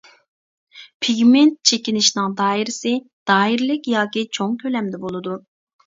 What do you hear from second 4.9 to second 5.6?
بولىدۇ.